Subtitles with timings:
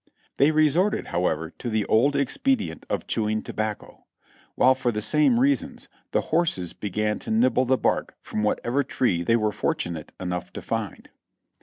[0.37, 4.07] They resorted, however, to the old expedient of chewing tobacco;
[4.57, 8.81] w hile for the same reasons the horses began to nibble the bark from whatever
[8.81, 11.11] tree they were fortunate enough to find.